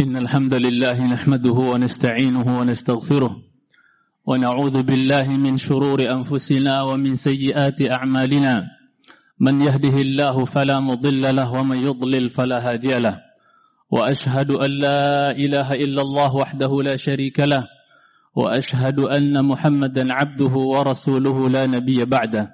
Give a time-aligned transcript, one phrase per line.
[0.00, 3.36] إن الحمد لله نحمده ونستعينه ونستغفره
[4.26, 8.54] ونعوذ بالله من شرور أنفسنا ومن سيئات أعمالنا.
[9.40, 13.20] من يهده الله فلا مضل له ومن يضلل فلا هادي له.
[13.90, 17.62] وأشهد أن لا إله إلا الله وحده لا شريك له.
[18.34, 22.50] وأشهد أن محمدا عبده ورسوله لا نبي بعده.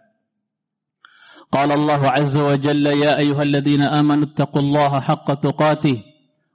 [1.52, 6.09] قال الله عز وجل يا أيها الذين آمنوا اتقوا الله حق تقاته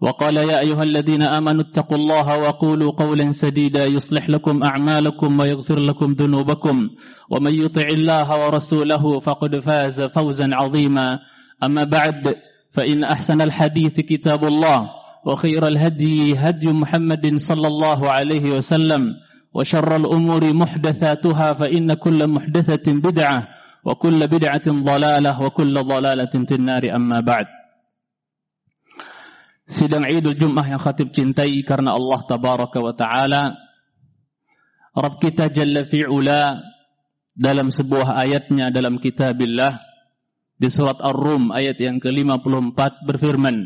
[0.00, 6.12] وقال يا أيها الذين آمنوا اتقوا الله وقولوا قولا سديدا يصلح لكم أعمالكم ويغفر لكم
[6.12, 6.90] ذنوبكم
[7.30, 11.18] ومن يطع الله ورسوله فقد فاز فوزا عظيما.
[11.64, 12.34] أما بعد
[12.70, 14.90] فإن أحسن الحديث كتاب الله
[15.26, 19.00] وخير الهدي هدي محمد صلى الله عليه وسلم
[19.54, 23.48] وشر الأمور محدثاتها فإن كل محدثة بدعة
[23.84, 26.82] وكل بدعة ضلالة وكل ضلالة في النار.
[26.96, 27.46] أما بعد
[29.64, 33.42] Sidang Idul Jum'ah yang khatib cintai karena Allah Tabaraka wa Ta'ala
[34.92, 36.60] Rabb kita Jalla fi'ula
[37.32, 39.80] dalam sebuah ayatnya dalam kitabillah
[40.54, 43.56] di surat Ar-Rum ayat yang ke-54 berfirman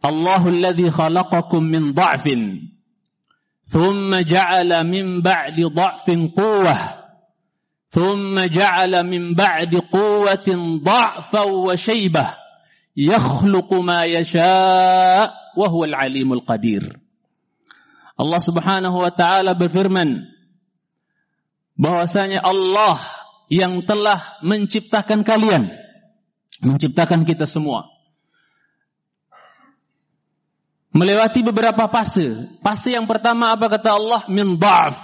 [0.00, 2.72] Allahul ladzi khalaqakum min dha'fin
[3.68, 6.80] thumma ja'ala min ba'di dha'fin quwwah
[8.48, 12.39] ja'ala min ba'di quwwatin dha'fan wa shaybah
[13.00, 16.84] yakhluqu ma yasha' wa huwal alimul qadir.
[18.20, 20.28] Allah Subhanahu wa taala berfirman
[21.80, 23.00] bahwasanya Allah
[23.48, 25.72] yang telah menciptakan kalian,
[26.60, 27.88] menciptakan kita semua.
[30.90, 32.50] Melewati beberapa fase.
[32.60, 34.26] Fase yang pertama apa kata Allah?
[34.26, 34.98] Min dha'f.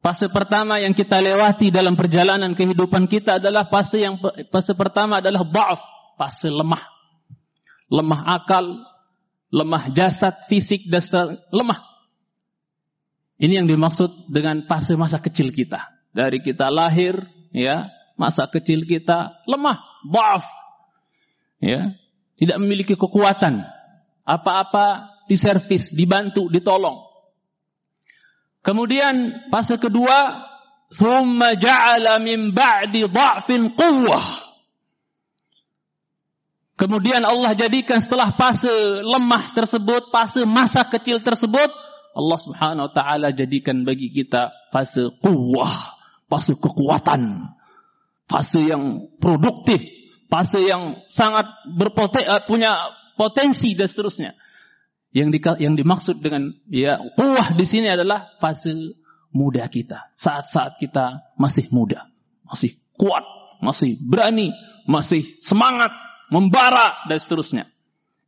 [0.00, 4.16] Fase pertama yang kita lewati dalam perjalanan kehidupan kita adalah fase yang
[4.48, 6.82] fase pertama adalah dha'f fase lemah.
[7.88, 8.84] Lemah akal,
[9.48, 11.80] lemah jasad, fisik, dan lemah.
[13.38, 15.78] Ini yang dimaksud dengan fase masa kecil kita.
[16.10, 17.14] Dari kita lahir,
[17.54, 17.86] ya,
[18.18, 20.44] masa kecil kita lemah, baaf.
[21.62, 21.94] Ya,
[22.34, 23.62] tidak memiliki kekuatan.
[24.26, 27.08] Apa-apa diservis, dibantu, ditolong.
[28.60, 30.44] Kemudian fase kedua,
[30.92, 34.47] thumma ja'ala min ba'di dha'fin quwwah.
[36.78, 38.70] Kemudian Allah jadikan setelah fase
[39.02, 41.74] lemah tersebut, fase masa kecil tersebut,
[42.14, 45.98] Allah Subhanahu wa taala jadikan bagi kita fase kuwah,
[46.30, 47.50] fase kekuatan,
[48.30, 49.82] fase yang produktif,
[50.30, 54.30] fase yang sangat berpotensi punya potensi dan seterusnya.
[55.10, 58.94] Yang di, yang dimaksud dengan ya kuwah di sini adalah fase
[59.34, 60.14] muda kita.
[60.14, 62.06] Saat-saat kita masih muda,
[62.46, 63.26] masih kuat,
[63.58, 64.54] masih berani,
[64.86, 65.90] masih semangat,
[66.28, 67.64] membara dan seterusnya.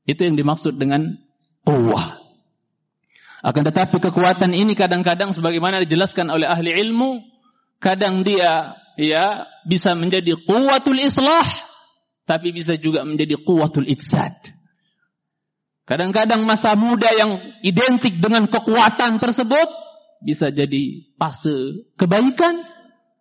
[0.08, 1.20] Itu yang dimaksud dengan
[1.64, 2.20] kuwah.
[3.40, 7.24] Akan tetapi kekuatan ini kadang-kadang sebagaimana dijelaskan oleh ahli ilmu,
[7.80, 11.46] kadang dia ya bisa menjadi kuwatul islah,
[12.28, 14.36] tapi bisa juga menjadi kuwatul ifsad.
[15.88, 19.68] Kadang-kadang masa muda yang identik dengan kekuatan tersebut
[20.20, 22.60] bisa jadi fase kebaikan,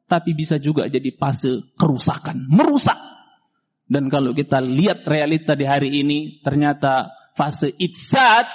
[0.05, 2.99] tapi bisa juga jadi fase kerusakan, merusak.
[3.89, 8.45] Dan kalau kita lihat realita di hari ini, ternyata fase ifsad,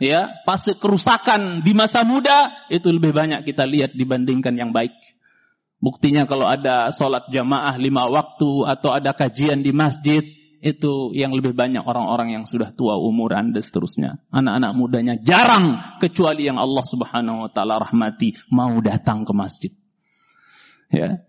[0.00, 4.96] ya, fase kerusakan di masa muda itu lebih banyak kita lihat dibandingkan yang baik.
[5.78, 10.24] Buktinya kalau ada sholat jamaah lima waktu atau ada kajian di masjid,
[10.58, 14.18] itu yang lebih banyak orang-orang yang sudah tua umuran dan seterusnya.
[14.34, 19.72] Anak-anak mudanya jarang kecuali yang Allah Subhanahu wa taala rahmati mau datang ke masjid.
[20.90, 21.27] Ya.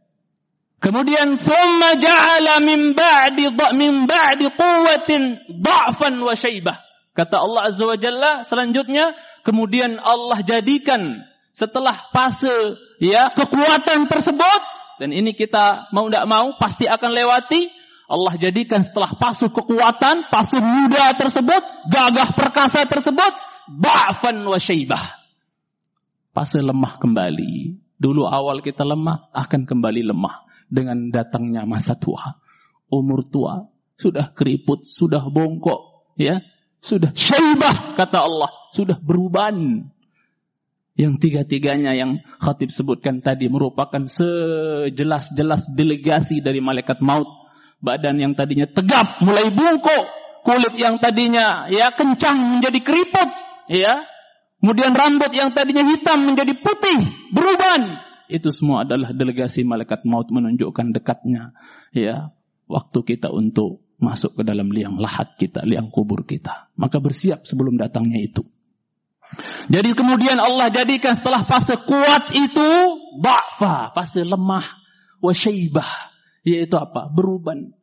[0.79, 6.79] Kemudian thumma ja'ala min ba'di min ba'di quwwatin dha'fan wa syaibah.
[7.11, 9.11] Kata Allah Azza wa Jalla selanjutnya
[9.43, 11.19] kemudian Allah jadikan
[11.51, 14.61] setelah fase ya kekuatan tersebut
[15.03, 17.67] dan ini kita mau tidak mau pasti akan lewati
[18.09, 21.61] Allah jadikan setelah fase kekuatan, fase muda tersebut,
[21.93, 23.33] gagah perkasa tersebut,
[23.69, 25.21] ba'fan wa syaibah.
[26.33, 27.77] Fase lemah kembali.
[28.01, 30.48] Dulu awal kita lemah, akan kembali lemah.
[30.69, 32.37] Dengan datangnya masa tua.
[32.93, 33.65] Umur tua.
[33.99, 36.13] Sudah keriput, sudah bongkok.
[36.15, 36.39] ya
[36.79, 38.51] Sudah syaibah, kata Allah.
[38.71, 39.89] Sudah beruban.
[40.99, 47.27] Yang tiga-tiganya yang khatib sebutkan tadi merupakan sejelas-jelas delegasi dari malaikat maut.
[47.79, 50.03] Badan yang tadinya tegap mulai bungkuk,
[50.43, 53.29] kulit yang tadinya ya kencang menjadi keriput,
[53.71, 54.03] ya.
[54.59, 56.99] Kemudian rambut yang tadinya hitam menjadi putih,
[57.31, 57.95] beruban.
[58.29, 61.57] Itu semua adalah delegasi malaikat maut menunjukkan dekatnya
[61.89, 62.29] ya
[62.69, 66.71] waktu kita untuk masuk ke dalam liang lahat kita, liang kubur kita.
[66.77, 68.45] Maka bersiap sebelum datangnya itu.
[69.69, 72.69] Jadi kemudian Allah jadikan setelah fase kuat itu
[73.21, 74.65] ba'fa, fase lemah,
[75.21, 75.89] wasyaibah,
[76.41, 77.11] yaitu apa?
[77.11, 77.75] Beruban.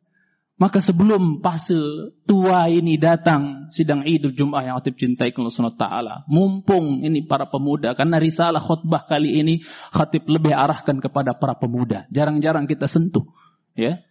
[0.57, 1.77] Maka sebelum fase
[2.25, 7.93] tua ini datang sidang Idul Jum'ah yang aktif cintai Allah taala, mumpung ini para pemuda
[7.93, 9.61] karena risalah khutbah kali ini
[9.93, 12.09] khatib lebih arahkan kepada para pemuda.
[12.09, 13.29] Jarang-jarang kita sentuh,
[13.77, 14.01] ya.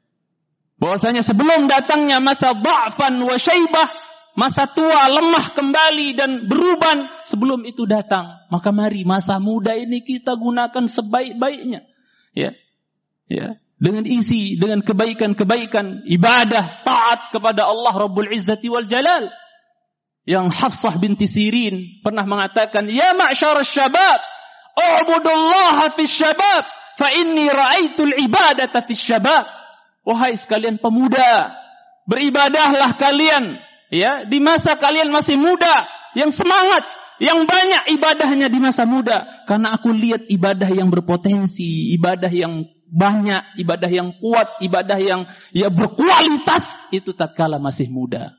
[0.79, 3.91] Bahwasanya sebelum datangnya masa ba'fan wa syaibah,
[4.37, 10.37] masa tua lemah kembali dan beruban sebelum itu datang maka mari masa muda ini kita
[10.37, 11.89] gunakan sebaik-baiknya
[12.37, 12.53] ya
[13.33, 19.29] ya dengan isi dengan kebaikan-kebaikan ibadah taat kepada Allah Rabbul Izzati wal Jalal.
[20.27, 24.21] Yang Hafsah binti Sirin pernah mengatakan ya ma'syar syabab
[24.75, 26.65] ubudullaha fi syabab
[26.99, 29.47] fa inni ra'aitul ibadata fi syabab.
[30.03, 31.55] Wahai sekalian pemuda
[32.11, 33.59] beribadahlah kalian
[33.91, 35.87] ya di masa kalian masih muda
[36.19, 36.83] yang semangat
[37.23, 39.47] yang banyak ibadahnya di masa muda.
[39.47, 45.69] Karena aku lihat ibadah yang berpotensi ibadah yang banyak ibadah yang kuat ibadah yang ya
[45.69, 48.39] berkualitas itu tatkala masih muda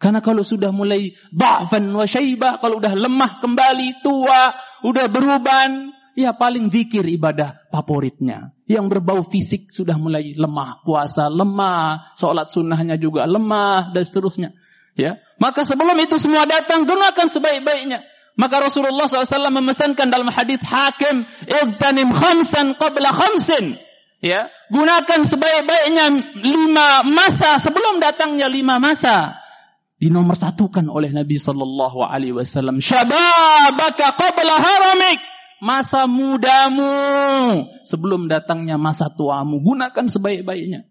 [0.00, 6.34] karena kalau sudah mulai ba'fan wa syaibah kalau udah lemah kembali tua udah beruban ya
[6.34, 8.54] paling zikir ibadah favoritnya.
[8.66, 14.50] Yang berbau fisik sudah mulai lemah, puasa lemah, sholat sunnahnya juga lemah, dan seterusnya.
[14.98, 18.04] Ya, maka sebelum itu semua datang gunakan sebaik-baiknya.
[18.38, 23.76] Maka Rasulullah SAW memesankan dalam hadis Hakim, "Igtanim khamsan qabla khamsin."
[24.20, 29.40] Ya, gunakan sebaik-baiknya lima masa sebelum datangnya lima masa.
[29.96, 32.80] Dinomor satukan oleh Nabi Sallallahu Alaihi Wasallam.
[32.84, 35.20] Shababaka qabla haramik.
[35.60, 36.88] Masa mudamu
[37.84, 39.60] sebelum datangnya masa tuamu.
[39.60, 40.89] Gunakan sebaik-baiknya.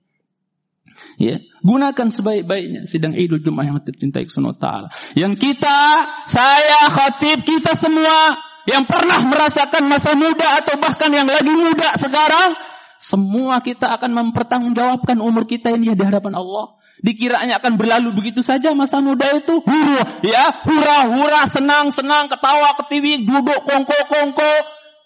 [1.19, 4.87] Ya, gunakan sebaik-baiknya sidang Idul Jumat yang tercintai Allah Taala.
[5.19, 5.79] Yang kita,
[6.23, 12.55] saya, khatib, kita semua yang pernah merasakan masa muda atau bahkan yang lagi muda sekarang,
[13.03, 16.79] semua kita akan mempertanggungjawabkan umur kita ini di hadapan Allah.
[17.03, 19.59] Dikiranya akan berlalu begitu saja masa muda itu.
[19.59, 24.53] Hura, ya, hura-hura, senang-senang, ketawa, ketiwi, duduk, kongko-kongko,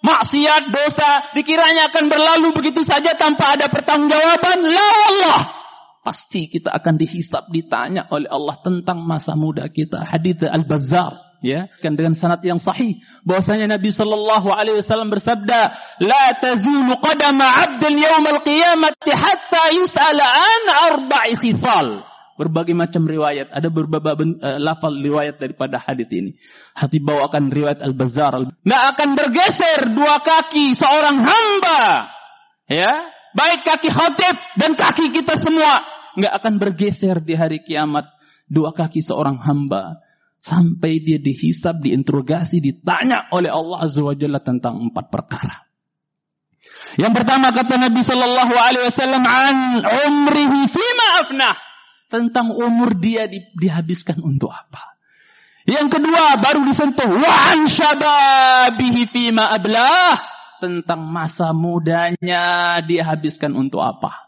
[0.02, 1.26] maksiat, dosa.
[1.38, 4.58] Dikiranya akan berlalu begitu saja tanpa ada pertanggungjawaban.
[4.62, 5.63] La Allah
[6.04, 10.04] pasti kita akan dihisap ditanya oleh Allah tentang masa muda kita.
[10.04, 13.04] Hadits al-bazzar ya kan dengan sanad yang sahih.
[13.28, 15.60] Bahwasanya Nabi sallallahu alaihi wasallam bersabda
[16.04, 22.08] la tazulu qadama 'abdin yawm al-qiyamati hatta yus'ala an arba'i khisal.
[22.34, 23.54] Berbagai macam riwayat.
[23.54, 26.32] Ada berbagai uh, lafal riwayat daripada hadis ini.
[26.74, 28.34] Hati bawakan riwayat al-bazzar.
[28.66, 32.10] Nah akan bergeser dua kaki seorang hamba
[32.66, 33.14] ya.
[33.34, 38.10] Baik kaki khatib dan kaki kita semua nggak akan bergeser di hari kiamat
[38.48, 40.04] dua kaki seorang hamba
[40.44, 45.64] sampai dia dihisap, diinterogasi, ditanya oleh Allah Azza wa Jalla tentang empat perkara.
[47.00, 51.56] Yang pertama kata Nabi Sallallahu Alaihi Wasallam an umrihi fima afnah
[52.12, 54.94] tentang umur dia di, dihabiskan untuk apa.
[55.64, 60.20] Yang kedua baru disentuh wa an syababihi fima ablah
[60.60, 64.23] tentang masa mudanya dia habiskan untuk apa.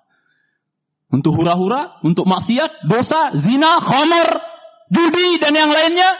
[1.13, 4.41] Untuk hura-hura, untuk maksiat, dosa, zina, khamar,
[4.89, 6.17] judi dan yang lainnya.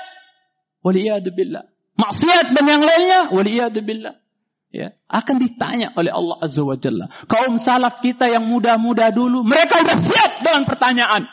[0.85, 1.63] Waliyadzubillah.
[1.97, 3.19] Maksiat dan yang lainnya.
[3.33, 4.15] Waliyadzubillah.
[4.75, 7.07] Ya, akan ditanya oleh Allah Azza wa Jalla.
[7.31, 11.23] Kaum salaf kita yang muda-muda dulu, mereka sudah siap dengan pertanyaan.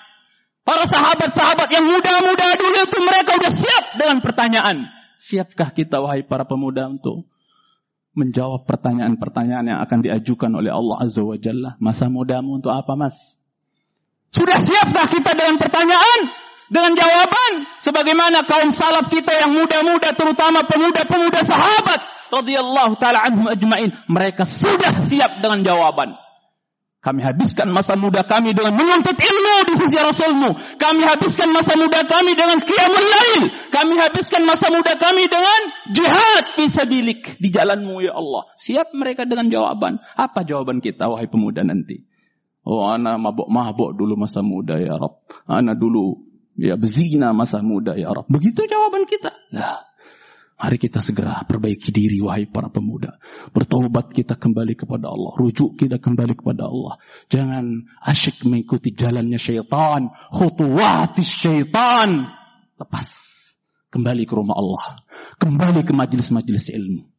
[0.62, 4.86] Para sahabat-sahabat yang muda-muda dulu itu mereka sudah siap dengan pertanyaan.
[5.18, 7.26] Siapkah kita wahai para pemuda untuk
[8.14, 11.74] menjawab pertanyaan-pertanyaan yang akan diajukan oleh Allah Azza wa Jalla?
[11.82, 13.41] Masa mudamu untuk apa mas?
[14.32, 16.20] Sudah siapkah kita dengan pertanyaan?
[16.72, 17.68] Dengan jawaban?
[17.84, 22.00] Sebagaimana kaum salaf kita yang muda-muda, terutama pemuda-pemuda sahabat.
[22.32, 23.92] radhiyallahu ta'ala anhum ajma'in.
[24.08, 26.16] Mereka sudah siap dengan jawaban.
[27.02, 30.54] Kami habiskan masa muda kami dengan menuntut ilmu di sisi Rasulmu.
[30.78, 33.42] Kami habiskan masa muda kami dengan qiyamul lail.
[33.74, 35.60] Kami habiskan masa muda kami dengan
[35.90, 38.48] jihad fisabilik di jalanmu ya Allah.
[38.54, 39.98] Siap mereka dengan jawaban.
[40.14, 42.06] Apa jawaban kita wahai pemuda nanti?
[42.62, 45.26] Oh, anak mabuk-mabuk dulu masa muda ya Rob.
[45.50, 46.22] Anak dulu
[46.54, 48.30] ya bezina masa muda ya Rob.
[48.30, 49.34] Begitu jawaban kita.
[49.50, 49.92] Nah,
[50.62, 53.18] Mari kita segera perbaiki diri wahai para pemuda.
[53.50, 55.34] Bertaubat kita kembali kepada Allah.
[55.34, 57.02] Rujuk kita kembali kepada Allah.
[57.26, 60.14] Jangan asyik mengikuti jalannya syaitan.
[60.30, 62.30] Khutuwati syaitan.
[62.78, 63.10] Lepas.
[63.90, 65.02] Kembali ke rumah Allah.
[65.34, 67.10] Kembali ke majelis-majelis ilmu.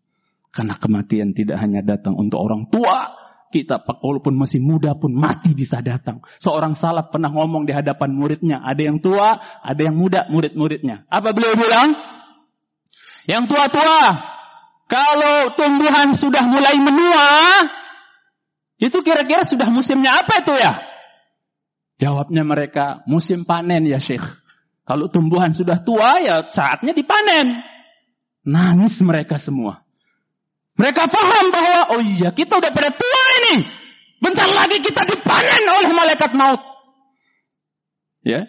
[0.56, 3.12] Karena kematian tidak hanya datang untuk orang tua.
[3.54, 6.26] Kita walaupun masih muda pun mati bisa datang.
[6.42, 8.66] Seorang salaf pernah ngomong di hadapan muridnya.
[8.66, 11.06] Ada yang tua, ada yang muda murid-muridnya.
[11.06, 11.94] Apa beliau bilang?
[13.30, 14.02] Yang tua-tua,
[14.90, 17.30] kalau tumbuhan sudah mulai menua,
[18.82, 20.74] itu kira-kira sudah musimnya apa itu ya?
[22.02, 24.26] Jawabnya mereka, musim panen ya Syekh.
[24.84, 27.62] Kalau tumbuhan sudah tua ya saatnya dipanen.
[28.44, 29.83] Nangis mereka semua.
[30.74, 33.56] Mereka paham bahwa, oh iya kita udah pada tua ini.
[34.18, 36.62] Bentar lagi kita dipanen oleh malaikat maut.
[38.24, 38.48] Ya,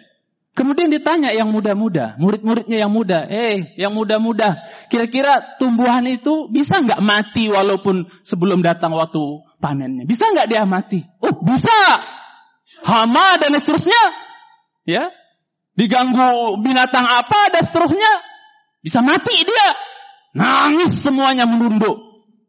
[0.55, 4.55] Kemudian ditanya yang muda-muda, murid-muridnya yang muda, eh yang muda-muda,
[4.87, 9.19] kira-kira tumbuhan itu bisa nggak mati walaupun sebelum datang waktu
[9.59, 10.07] panennya?
[10.07, 11.03] Bisa nggak dia mati?
[11.19, 11.75] Oh bisa,
[12.87, 13.99] hama dan seterusnya,
[14.87, 15.11] ya,
[15.75, 18.11] diganggu binatang apa dan seterusnya,
[18.79, 19.67] bisa mati dia,
[20.39, 21.99] nangis semuanya menunduk.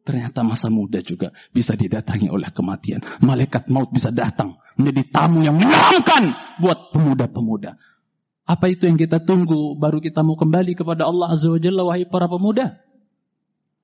[0.07, 3.03] Ternyata masa muda juga bisa didatangi oleh kematian.
[3.19, 6.31] Malaikat maut bisa datang menjadi tamu yang menyenangkan
[6.63, 7.75] buat pemuda-pemuda.
[8.47, 12.07] Apa itu yang kita tunggu baru kita mau kembali kepada Allah Azza wa Jalla wahai
[12.07, 12.79] para pemuda?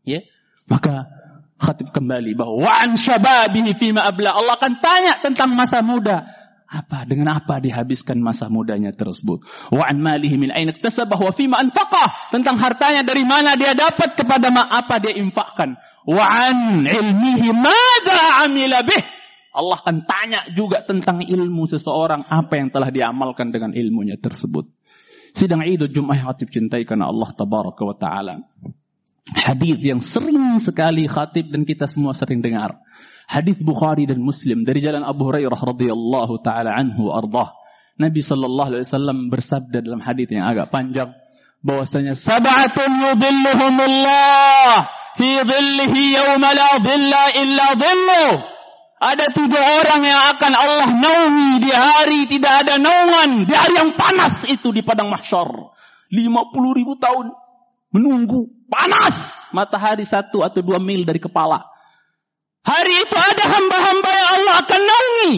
[0.07, 0.23] Ya.
[0.71, 1.11] Maka
[1.59, 4.31] khatib kembali bahwa wa an syababihi fima abla.
[4.31, 6.23] Allah akan tanya tentang masa muda.
[6.73, 9.43] Apa dengan apa dihabiskan masa mudanya tersebut?
[9.75, 12.31] Wa an malihi min aina iktasabah wa fima anfaqah.
[12.31, 15.75] Tentang hartanya dari mana dia dapat kepada apa dia infakkan.
[16.03, 22.73] Wa an ilmihi madza amila bih Allah akan tanya juga tentang ilmu seseorang apa yang
[22.73, 24.65] telah diamalkan dengan ilmunya tersebut.
[25.37, 28.41] Sidang Idul Jumat yang khatib cintai karena Allah tabaraka wa taala.
[29.29, 32.81] Hadis yang sering sekali khatib dan kita semua sering dengar.
[33.29, 37.53] Hadis Bukhari dan Muslim dari jalan Abu Hurairah radhiyallahu taala anhu ardah.
[38.01, 41.13] Nabi sallallahu alaihi wasallam bersabda dalam hadis yang agak panjang
[41.61, 48.31] bahwasanya sab'atun yudhilluhumullah fi dhillihi yawma la dhilla illa dhilluh.
[49.02, 53.42] Ada tujuh orang yang akan Allah naungi di hari tidak ada naungan.
[53.42, 55.75] Di hari yang panas itu di padang mahsyar.
[56.12, 57.35] 50 ribu tahun
[57.90, 59.42] menunggu panas.
[59.50, 61.66] Matahari satu atau dua mil dari kepala.
[62.62, 65.35] Hari itu ada hamba-hamba yang Allah akan naungi.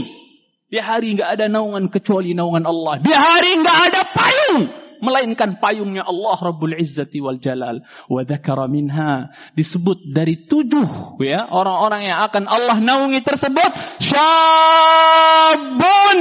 [0.69, 3.01] Di hari nggak ada naungan kecuali naungan Allah.
[3.01, 7.81] Di hari nggak ada payung melainkan payungnya Allah Rabbul Izzati wal Jalal.
[8.11, 13.73] Wa dzakara minha disebut dari tujuh ya orang-orang yang akan Allah naungi tersebut
[14.03, 16.21] syabun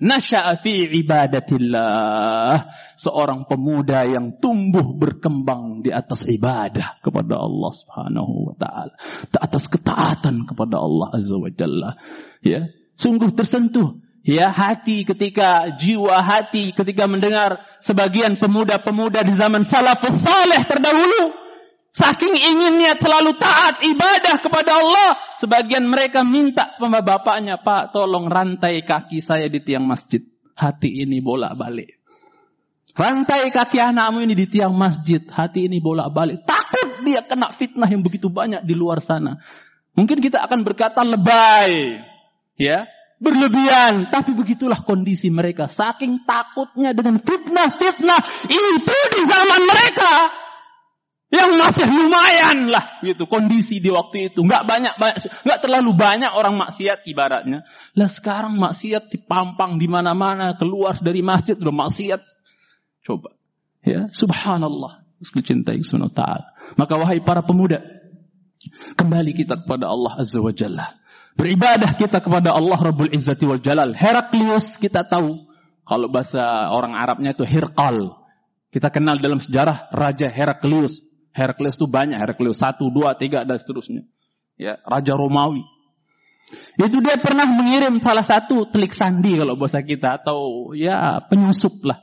[0.00, 2.54] nasya'a fi ibadatillah.
[2.96, 8.96] Seorang pemuda yang tumbuh berkembang di atas ibadah kepada Allah Subhanahu wa taala.
[9.28, 12.00] Di atas ketaatan kepada Allah Azza wa Jalla.
[12.40, 20.18] Ya, sungguh tersentuh ya hati ketika jiwa hati ketika mendengar sebagian pemuda-pemuda di zaman salafus
[20.18, 21.30] saleh terdahulu
[21.94, 28.82] saking inginnya selalu taat ibadah kepada Allah sebagian mereka minta sama bapaknya Pak tolong rantai
[28.82, 30.20] kaki saya di tiang masjid.
[30.56, 32.00] Hati ini bolak-balik.
[32.96, 35.20] Rantai kaki anakmu ini di tiang masjid.
[35.20, 36.48] Hati ini bolak-balik.
[36.48, 39.36] Takut dia kena fitnah yang begitu banyak di luar sana.
[39.92, 42.00] Mungkin kita akan berkata lebay.
[42.56, 42.88] Ya
[43.20, 44.12] berlebihan.
[44.12, 45.68] Tapi begitulah kondisi mereka.
[45.68, 50.14] Saking takutnya dengan fitnah-fitnah itu di zaman mereka.
[51.26, 53.26] Yang masih lumayan lah gitu.
[53.26, 54.46] Kondisi di waktu itu.
[54.46, 54.94] Nggak banyak
[55.42, 57.66] nggak terlalu banyak orang maksiat ibaratnya.
[57.98, 62.22] Lah sekarang maksiat dipampang di mana-mana keluar dari masjid udah maksiat.
[63.02, 63.34] Coba.
[63.82, 65.06] Ya subhanallah.
[65.16, 65.80] Cintai
[66.76, 67.80] maka wahai para pemuda
[69.00, 70.92] kembali kita kepada Allah azza wa jalla
[71.36, 73.92] Beribadah kita kepada Allah Rabbul Izzati wal Jalal.
[73.92, 75.44] Heraklius kita tahu.
[75.86, 78.16] Kalau bahasa orang Arabnya itu Hirqal.
[78.72, 81.04] Kita kenal dalam sejarah Raja Heraklius.
[81.36, 82.16] Heraklius itu banyak.
[82.16, 84.08] Heraklius satu, dua, tiga, dan seterusnya.
[84.56, 85.62] Ya, Raja Romawi.
[86.80, 90.24] Itu dia pernah mengirim salah satu telik sandi kalau bahasa kita.
[90.24, 92.00] Atau ya penyusup lah.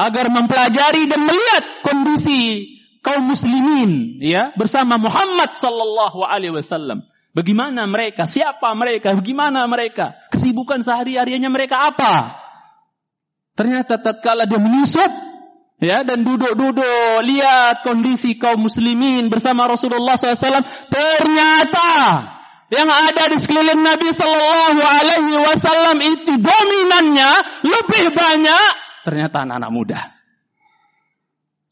[0.00, 2.64] Agar mempelajari dan melihat kondisi
[3.04, 7.04] kaum muslimin ya bersama Muhammad sallallahu alaihi wasallam.
[7.30, 8.26] Bagaimana mereka?
[8.26, 9.14] Siapa mereka?
[9.14, 10.18] Bagaimana mereka?
[10.34, 12.42] Kesibukan sehari-harinya mereka apa?
[13.54, 15.10] Ternyata tatkala dia menyusup
[15.80, 20.60] ya dan duduk-duduk lihat kondisi kaum muslimin bersama Rasulullah SAW
[20.92, 21.90] ternyata
[22.70, 27.30] yang ada di sekeliling Nabi Sallallahu Alaihi Wasallam itu dominannya
[27.66, 28.70] lebih banyak
[29.02, 30.19] ternyata anak-anak muda.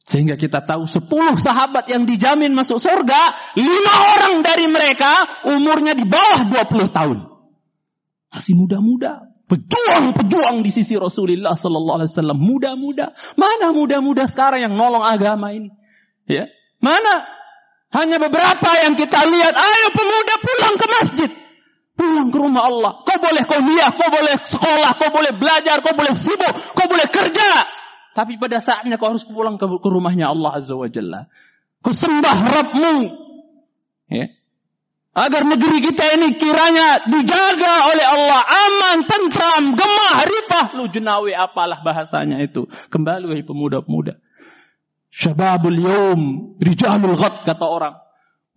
[0.08, 1.04] Sehingga kita tahu 10
[1.36, 7.18] sahabat yang dijamin masuk surga, lima orang dari mereka umurnya di bawah 20 tahun.
[8.32, 9.28] Masih muda-muda.
[9.48, 12.40] Pejuang-pejuang di sisi Rasulullah Sallallahu Alaihi Wasallam.
[12.40, 13.12] Muda-muda.
[13.36, 15.68] Mana muda-muda sekarang yang nolong agama ini?
[16.24, 16.48] Ya,
[16.80, 17.28] mana?
[17.92, 19.52] Hanya beberapa yang kita lihat.
[19.52, 21.30] Ayo pemuda pulang ke masjid.
[21.96, 22.92] Pulang ke rumah Allah.
[23.04, 27.76] Kau boleh kuliah, kau boleh sekolah, kau boleh belajar, kau boleh sibuk, kau boleh kerja.
[28.18, 31.30] Tapi pada saatnya kau harus pulang ke, ke rumahnya Allah Azza wa Jalla.
[31.78, 32.94] Kau sembah Rabbmu.
[34.10, 34.34] Ya.
[35.14, 38.42] Agar negeri kita ini kiranya dijaga oleh Allah.
[38.42, 40.66] Aman, tentram, gemah, rifah.
[40.74, 42.66] Lu jenawi apalah bahasanya itu.
[42.90, 44.18] Kembali wahai pemuda-pemuda.
[45.14, 46.22] Syababul yom,
[46.58, 48.02] rijalul ghad kata orang.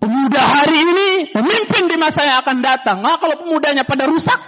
[0.01, 3.05] Pemuda hari ini pemimpin di masa yang akan datang.
[3.05, 4.41] Nah kalau pemudanya pada rusak,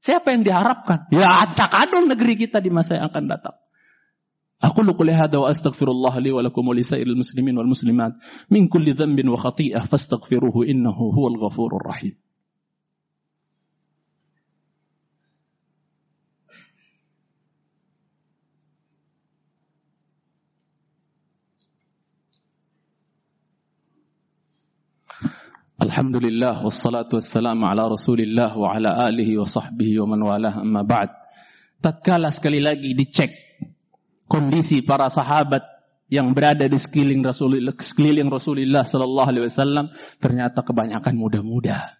[0.00, 1.12] siapa yang diharapkan?
[1.12, 3.56] Ya acak adul negeri kita di masa yang akan datang.
[4.64, 8.12] أقول قولي هذا وأستغفر الله لي ولكم ولسائر المسلمين والمسلمات
[8.50, 12.16] من كل ذنب وخطيئة فاستغفروه إنه هو الغفور الرحيم.
[25.82, 31.08] الحمد لله والصلاة والسلام على رسول الله وعلى آله وصحبه ومن والاه أما بعد
[31.84, 33.43] tatkala sekali lagi dicek
[34.34, 35.62] kondisi para sahabat
[36.10, 41.94] yang berada di sekeliling Rasulullah, sekeliling Rasulullah Sallallahu Alaihi Wasallam ternyata kebanyakan muda-muda.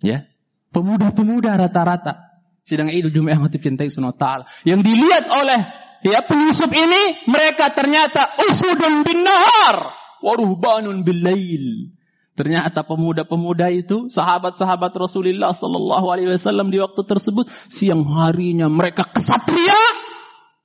[0.00, 0.24] Ya,
[0.72, 2.40] pemuda-pemuda rata-rata.
[2.64, 4.44] Sidang Idul Jumat yang hati cintai Ta'ala.
[4.64, 5.60] Yang dilihat oleh
[6.04, 9.92] ya penyusup ini, mereka ternyata usudun bin nahar.
[10.20, 11.96] Waruhbanun bil lail.
[12.38, 19.74] Ternyata pemuda-pemuda itu, sahabat-sahabat Rasulullah Sallallahu Alaihi Wasallam di waktu tersebut, siang harinya mereka kesatria,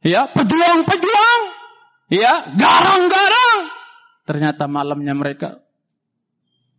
[0.04, 1.42] ya pejuang-pejuang,
[2.12, 3.60] ya garang-garang.
[4.24, 5.64] Ternyata malamnya mereka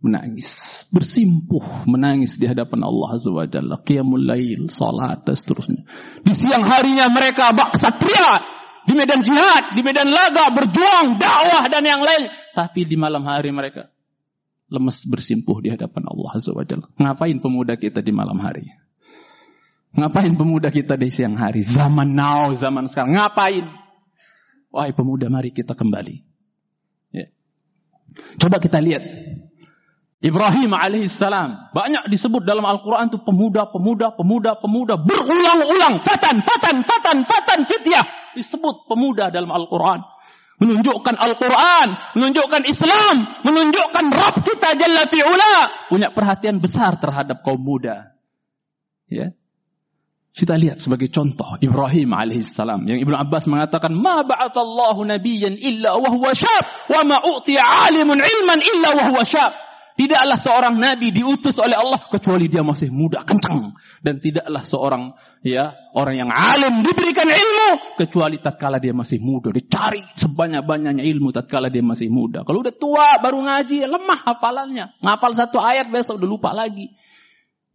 [0.05, 5.83] menangis, bersimpuh, menangis di hadapan Allah Azza wa Jalla, qiyamul lail, salat dan seterusnya.
[6.21, 8.45] Di siang harinya mereka bak satria
[8.85, 12.29] di medan jihad, di medan laga, berjuang, dakwah dan yang lain.
[12.53, 13.89] Tapi di malam hari mereka
[14.69, 16.65] lemes bersimpuh di hadapan Allah Azza wa.
[16.65, 18.84] Ngapain pemuda kita di malam hari?
[19.95, 21.63] Ngapain pemuda kita di siang hari?
[21.63, 23.15] Zaman now, zaman sekarang.
[23.15, 23.65] Ngapain?
[24.75, 26.19] Wahai pemuda, mari kita kembali.
[27.15, 27.31] Ya.
[28.43, 29.07] Coba kita lihat.
[30.25, 31.77] Ibrahim alaihissalam.
[31.77, 34.95] Banyak disebut dalam Al-Quran itu pemuda, pemuda, pemuda, pemuda.
[34.99, 36.03] Berulang-ulang.
[36.03, 38.35] Fatan, fatan, fatan, fatan, fityah.
[38.35, 40.01] Disebut pemuda dalam Al-Quran.
[40.59, 41.89] Menunjukkan Al-Quran.
[42.19, 43.31] Menunjukkan Islam.
[43.45, 45.55] Menunjukkan Rabb kita Jalla fi'ula.
[45.93, 48.17] Punya perhatian besar terhadap kaum muda.
[49.13, 49.37] Ya.
[50.35, 56.11] Kita lihat sebagai contoh Ibrahim alaihissalam yang Ibnu Abbas mengatakan ma ba'athallahu nabiyyan illa wa
[56.11, 59.55] huwa syab wa ma u'tiya 'alimun ilman illa wa huwa syab.
[59.95, 65.15] Tidaklah seorang nabi diutus oleh Allah kecuali dia masih muda kencang dan tidaklah seorang
[65.47, 71.71] ya orang yang alim diberikan ilmu kecuali tatkala dia masih muda dicari sebanyak-banyaknya ilmu tatkala
[71.71, 72.43] dia masih muda.
[72.43, 74.99] Kalau udah tua baru ngaji lemah hafalannya.
[74.99, 76.91] Ngapal satu ayat besok udah lupa lagi.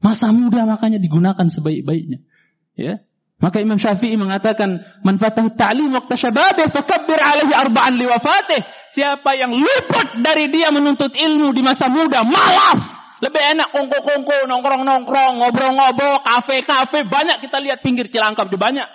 [0.03, 2.27] Masa muda makanya digunakan sebaik-baiknya.
[2.79, 3.03] Ya.
[3.39, 9.55] Maka Imam Syafi'i mengatakan, "Man fatahu ta'lim waqta syababih fakabbir alaihi arba'an liwafatih." Siapa yang
[9.55, 12.83] luput dari dia menuntut ilmu di masa muda, malas.
[13.19, 17.03] Lebih enak kongko-kongko, nongkrong-nongkrong, ngobrol-ngobrol, kafe-kafe.
[17.07, 18.87] Banyak kita lihat pinggir Cilangkap di banyak.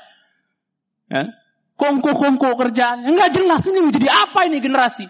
[1.13, 1.33] Ya.
[1.77, 3.05] Kongko-kongko kerjaan.
[3.05, 5.05] Enggak jelas ini menjadi apa ini generasi.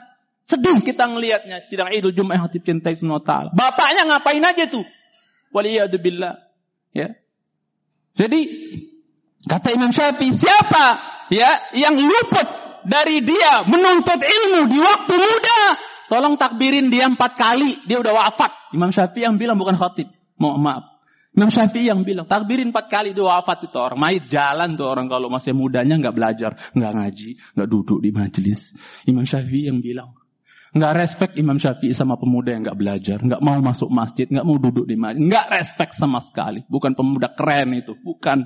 [0.47, 1.63] Sedih kita ngelihatnya.
[1.63, 3.23] Sidang Idul Jumat yang hati cintai semua.
[3.55, 4.85] Bapaknya ngapain aja tuh?
[5.55, 6.35] Waliyahdubillah.
[6.93, 7.15] Ya.
[8.15, 8.41] Jadi
[9.45, 10.87] kata Imam Syafi'i siapa
[11.35, 12.47] ya yang luput
[12.87, 15.61] dari dia menuntut ilmu di waktu muda,
[16.07, 18.75] tolong takbirin dia empat kali, dia udah wafat.
[18.77, 20.09] Imam Syafi'i yang bilang bukan khatib.
[20.39, 20.85] Mohon maaf.
[21.35, 25.11] Imam Syafi'i yang bilang takbirin empat kali dia wafat itu orang mait jalan tuh orang
[25.11, 28.71] kalau masih mudanya nggak belajar, nggak ngaji, nggak duduk di majelis.
[29.11, 30.15] Imam Syafi'i yang bilang
[30.75, 34.59] nggak respect Imam Syafi'i sama pemuda yang nggak belajar, nggak mau masuk masjid, nggak mau
[34.59, 36.67] duduk di masjid, nggak respect sama sekali.
[36.67, 38.43] Bukan pemuda keren itu, bukan.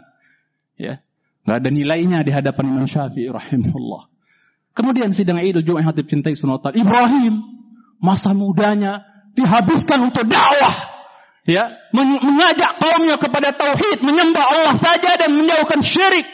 [0.77, 1.01] Ya,
[1.49, 4.12] nggak ada nilainya di hadapan Imam Syafi'i rahimahullah.
[4.77, 7.43] Kemudian sidang Idul Jumat yang hatib cintai sunnah Ibrahim
[7.99, 9.03] masa mudanya
[9.35, 11.01] dihabiskan untuk dakwah.
[11.49, 11.64] Ya,
[11.97, 16.29] mengajak kaumnya kepada tauhid, menyembah Allah saja dan menjauhkan syirik.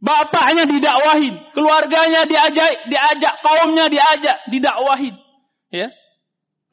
[0.00, 5.25] Bapaknya didakwahin, keluarganya diajak, diajak kaumnya diajak, didakwahin.
[5.70, 5.90] Ya.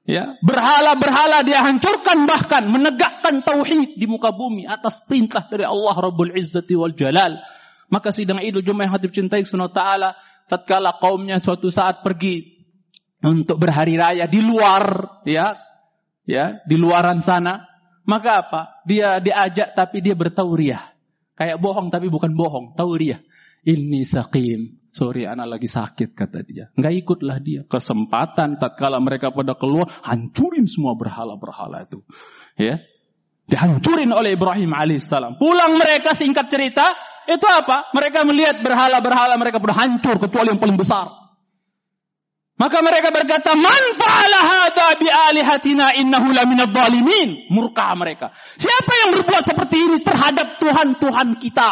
[0.04, 6.36] Ya, berhala-berhala dia hancurkan bahkan menegakkan tauhid di muka bumi atas perintah dari Allah Rabbul
[6.36, 7.40] Izzati wal Jalal.
[7.88, 10.12] Maka sidang Idul Jumat yang cintai sunnah ta'ala
[10.52, 12.68] tatkala kaumnya suatu saat pergi
[13.24, 15.56] untuk berhari raya di luar ya
[16.28, 17.64] ya di luaran sana
[18.04, 18.62] maka apa?
[18.84, 20.84] Dia diajak tapi dia bertauriah.
[21.40, 23.24] Kayak bohong tapi bukan bohong tauriah.
[23.64, 29.58] Ini sakim sorry anak lagi sakit kata dia nggak ikutlah dia kesempatan tatkala mereka pada
[29.58, 32.06] keluar hancurin semua berhala-berhala itu
[32.56, 32.78] ya
[33.50, 36.94] dihancurin oleh Ibrahim alaihissalam pulang mereka singkat cerita
[37.26, 41.24] itu apa mereka melihat berhala-berhala mereka pada hancur kecuali yang paling besar
[42.54, 48.30] maka mereka berkata, "Man fa'ala hadza bi alihatina innahu laminadh dhalimin." Murka mereka.
[48.62, 51.70] Siapa yang berbuat seperti ini terhadap Tuhan-Tuhan kita?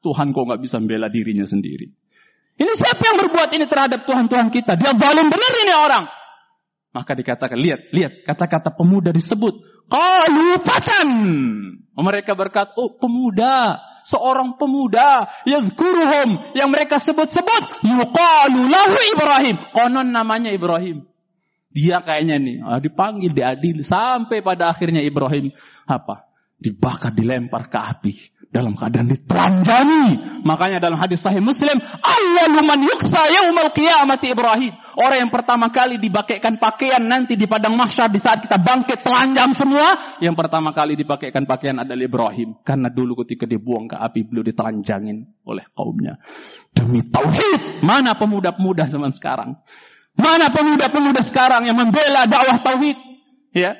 [0.00, 1.92] Tuhan kok nggak bisa membela dirinya sendiri.
[2.54, 4.78] Ini siapa yang berbuat ini terhadap Tuhan-Tuhan kita?
[4.78, 6.04] Dia zalim benar ini orang.
[6.94, 9.58] Maka dikatakan, lihat, lihat, kata-kata pemuda disebut.
[9.90, 11.08] Qalu fatan.
[11.98, 19.56] Mereka berkata, oh pemuda seorang pemuda yang kuruhum yang mereka sebut-sebut yuqalu lahu Ibrahim.
[19.74, 21.08] Konon namanya Ibrahim.
[21.74, 25.50] Dia kayaknya nih ah, dipanggil, diadil sampai pada akhirnya Ibrahim
[25.90, 26.30] apa?
[26.54, 28.14] Dibakar, dilempar ke api
[28.54, 30.06] dalam keadaan ditelanjangi.
[30.46, 34.70] Makanya dalam hadis sahih Muslim, Allah man yuksa yaumal qiyamati Ibrahim.
[34.94, 39.50] Orang yang pertama kali dibakaikan pakaian nanti di padang mahsyar di saat kita bangkit telanjang
[39.50, 39.90] semua,
[40.22, 42.62] yang pertama kali dibakaikan pakaian adalah Ibrahim.
[42.62, 46.14] Karena dulu ketika dibuang ke api beliau ditelanjangin oleh kaumnya.
[46.70, 49.58] Demi tauhid, mana pemuda-pemuda zaman sekarang?
[50.14, 52.94] Mana pemuda-pemuda sekarang yang membela dakwah tauhid?
[53.50, 53.74] Ya,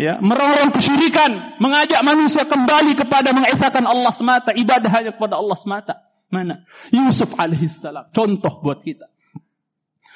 [0.00, 5.94] ya, merongrong kesyirikan, mengajak manusia kembali kepada mengesahkan Allah semata, ibadah hanya kepada Allah semata.
[6.32, 6.64] Mana?
[6.88, 9.12] Yusuf alaihissalam, contoh buat kita.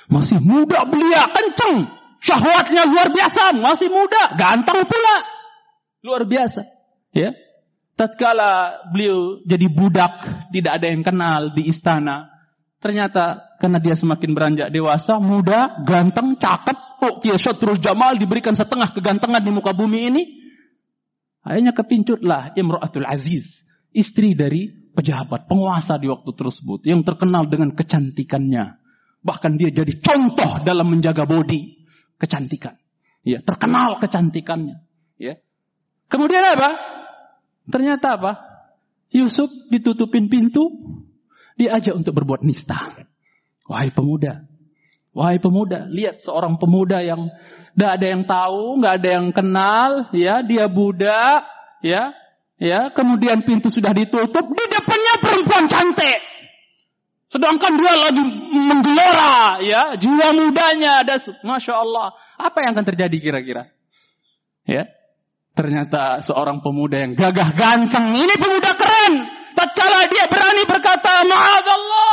[0.09, 1.85] Masih muda belia, kenceng.
[2.25, 5.16] Syahwatnya luar biasa, masih muda, ganteng pula.
[6.01, 6.64] Luar biasa.
[7.12, 7.37] Ya.
[7.94, 12.33] Tatkala beliau jadi budak, tidak ada yang kenal di istana.
[12.81, 19.43] Ternyata karena dia semakin beranjak dewasa, muda, ganteng, cakep, dia syatrul jamal diberikan setengah kegantengan
[19.43, 20.23] di muka bumi ini.
[21.45, 28.81] Akhirnya kepincutlah Imra'atul Aziz, istri dari pejabat, penguasa di waktu tersebut yang terkenal dengan kecantikannya.
[29.21, 31.85] Bahkan dia jadi contoh dalam menjaga body,
[32.17, 32.81] kecantikan.
[33.25, 34.85] Ya, terkenal kecantikannya.
[35.21, 35.40] Ya.
[36.09, 36.77] Kemudian apa?
[37.69, 38.33] Ternyata apa?
[39.12, 40.64] Yusuf ditutupin pintu,
[41.57, 43.05] diajak untuk berbuat nista.
[43.64, 44.45] Wahai pemuda,
[45.14, 47.31] wahai pemuda, lihat seorang pemuda yang
[47.74, 51.42] tidak ada yang tahu, nggak ada yang kenal, ya dia budak,
[51.83, 52.14] ya,
[52.59, 52.90] ya.
[52.94, 56.22] Kemudian pintu sudah ditutup, di depannya perempuan cantik.
[57.31, 58.22] Sedangkan dia lagi
[58.55, 62.14] menggelora, ya, jiwa mudanya ada, masya Allah.
[62.38, 63.70] Apa yang akan terjadi kira-kira?
[64.66, 64.87] Ya,
[65.59, 69.14] ternyata seorang pemuda yang gagah ganteng, ini pemuda keren.
[69.55, 72.04] Tatkala dia berani berkata, Allah.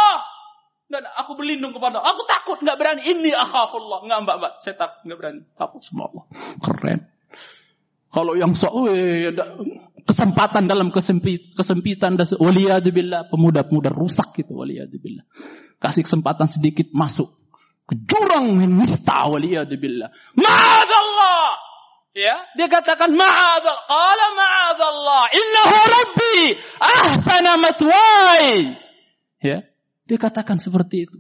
[0.92, 2.12] Dan aku berlindung kepada Allah.
[2.12, 3.02] Aku takut, nggak berani.
[3.08, 4.04] Ini akhafullah.
[4.04, 4.54] Nggak mbak, mbak.
[4.60, 5.42] Saya takut, nggak berani.
[5.56, 6.24] Takut semua Allah.
[6.60, 7.00] Keren.
[8.12, 8.68] Kalau yang so,
[10.04, 15.24] kesempatan dalam kesempit, kesempitan dan waliyadzubillah pemuda-pemuda rusak gitu waliyadzubillah.
[15.80, 17.32] Kasih kesempatan sedikit masuk
[17.88, 20.12] ke jurang nista waliyadzubillah.
[20.36, 21.56] Ma'adallah.
[22.12, 23.88] Ya, dia katakan ma'adallah.
[23.88, 25.24] Qala ma'adallah.
[25.32, 26.40] Innahu rabbi
[26.84, 28.76] ahsana matwai.
[29.40, 29.71] Ya,
[30.12, 31.18] dia katakan seperti itu.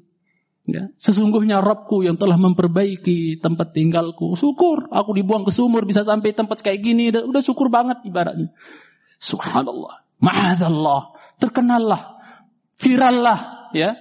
[0.67, 4.35] Ya, sesungguhnya Rabbku yang telah memperbaiki tempat tinggalku.
[4.35, 7.09] Syukur, aku dibuang ke sumur bisa sampai tempat kayak gini.
[7.09, 8.51] Udah, udah syukur banget ibaratnya.
[9.17, 10.05] Subhanallah.
[10.21, 11.17] Ma'adallah.
[11.39, 12.19] Terkenallah.
[12.77, 13.39] Virallah.
[13.73, 13.95] Ya.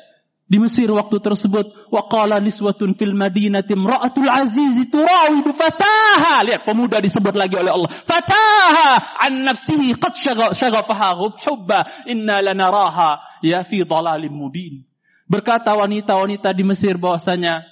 [0.50, 1.94] Di Mesir waktu tersebut.
[1.94, 6.42] Wa qala niswatun fil madinati imra'atul aziz turawidu fataha.
[6.42, 7.86] Lihat pemuda disebut lagi oleh Allah.
[7.86, 10.18] Fataha an nafsihi qad
[10.50, 11.14] syagafaha
[11.46, 11.86] hubba.
[12.10, 14.82] Inna lanaraha ya fi dalalim mubin.
[15.30, 17.62] Berkata wanita-wanita di Mesir bahwasanya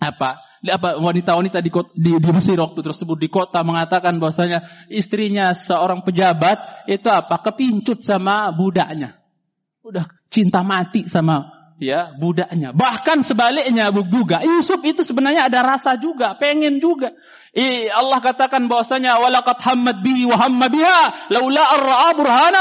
[0.00, 0.48] apa?
[0.58, 6.88] apa wanita-wanita di, di, di Mesir waktu tersebut di kota mengatakan bahwasanya istrinya seorang pejabat
[6.90, 9.22] itu apa kepincut sama budaknya
[9.86, 16.34] udah cinta mati sama ya budaknya bahkan sebaliknya juga Yusuf itu sebenarnya ada rasa juga
[16.36, 17.14] pengen juga
[17.54, 22.60] I, Allah katakan bahwasanya walakat hammad bihi wa hamma biha laula ar burhana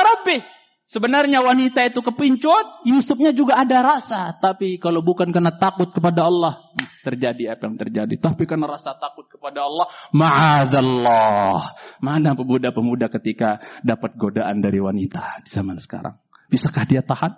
[0.88, 4.32] Sebenarnya wanita itu kepincut, Yusufnya juga ada rasa.
[4.40, 6.64] Tapi kalau bukan karena takut kepada Allah,
[7.04, 8.16] terjadi apa yang terjadi.
[8.16, 11.76] Tapi karena rasa takut kepada Allah, ma'adallah.
[12.00, 16.16] Mana pemuda-pemuda ketika dapat godaan dari wanita di zaman sekarang?
[16.48, 17.36] Bisakah dia tahan?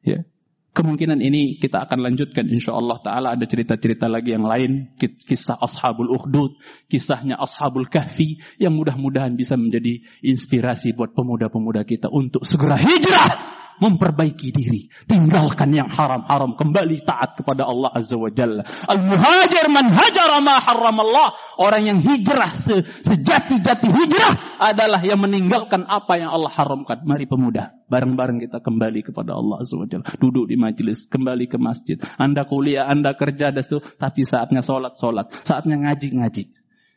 [0.00, 0.24] Ya.
[0.72, 4.96] Kemungkinan ini kita akan lanjutkan insya Allah Ta'ala ada cerita-cerita lagi yang lain.
[4.96, 6.56] Kisah Ashabul Ukhdud,
[6.88, 14.48] kisahnya Ashabul Kahfi yang mudah-mudahan bisa menjadi inspirasi buat pemuda-pemuda kita untuk segera hijrah memperbaiki
[14.52, 14.90] diri.
[15.06, 16.58] Tinggalkan yang haram-haram.
[16.58, 18.66] Kembali taat kepada Allah Azza wa Jalla.
[18.66, 21.28] Al-muhajir man hajara ma haram Allah.
[21.60, 27.04] Orang yang hijrah, se sejati-jati hijrah adalah yang meninggalkan apa yang Allah haramkan.
[27.06, 30.08] Mari pemuda, bareng-bareng kita kembali kepada Allah Azza wa Jalla.
[30.18, 31.96] Duduk di majelis, kembali ke masjid.
[32.18, 35.30] Anda kuliah, Anda kerja, dan itu, tapi saatnya sholat, sholat.
[35.46, 36.44] Saatnya ngaji, ngaji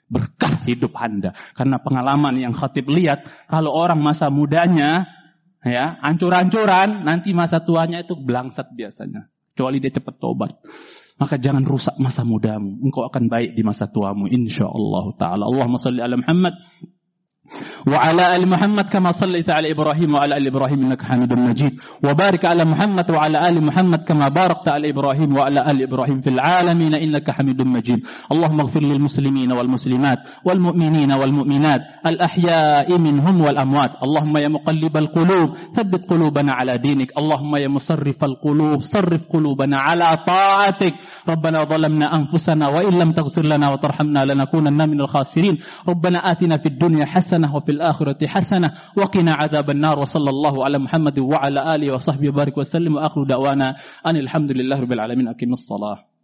[0.05, 1.33] berkah hidup Anda.
[1.57, 5.09] Karena pengalaman yang khatib lihat, kalau orang masa mudanya
[5.65, 9.27] ya ancur-ancuran, nanti masa tuanya itu belangsat biasanya.
[9.55, 10.51] Kecuali dia cepat tobat.
[11.15, 12.75] Maka jangan rusak masa mudamu.
[12.83, 14.27] Engkau akan baik di masa tuamu.
[14.27, 15.43] Insya Allah Ta'ala.
[15.47, 16.59] Allahumma salli ala Muhammad.
[17.87, 21.79] وعلى آل محمد كما صليت على إبراهيم وعلى آل إبراهيم إنك حميد مجيد.
[22.03, 26.93] وبارك على محمد وعلى آل محمد كما باركت على إبراهيم وعلى آل إبراهيم في العالمين
[26.93, 27.99] إنك حميد مجيد.
[28.31, 33.91] اللهم اغفر للمسلمين والمسلمات والمؤمنين والمؤمنات الأحياء منهم والأموات.
[34.03, 37.13] اللهم يا مقلب القلوب ثبت قلوبنا على دينك.
[37.17, 40.93] اللهم يا مصرف القلوب صرف قلوبنا على طاعتك.
[41.29, 45.57] ربنا ظلمنا أنفسنا وإن لم تغفر لنا وترحمنا لنكونن من الخاسرين.
[45.89, 48.71] ربنا آتنا في الدنيا حسنة حسنة وفي الآخرة حسنة.
[48.97, 49.99] وقنا عذاب النار.
[49.99, 52.95] وصلى الله على محمد وعلى آله وصحبه وبارك وسلم.
[52.95, 55.27] وآخر دعوانا أن الحمد لله رب العالمين.
[55.27, 56.14] أقيم الصلاة.